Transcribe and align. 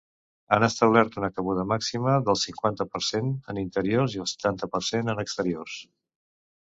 Han 0.55 0.63
establert 0.67 1.17
una 1.21 1.29
cabuda 1.33 1.65
màxima 1.73 2.15
del 2.29 2.39
cinquanta 2.45 2.87
per 2.95 3.03
cent 3.09 3.29
en 3.55 3.63
interiors 3.65 4.17
i 4.17 4.25
el 4.25 4.31
setanta 4.35 4.71
per 4.77 4.83
cent 4.89 5.13
en 5.15 5.23
exteriors. 5.29 5.77